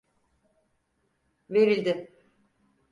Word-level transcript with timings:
Verildi. 1.49 2.13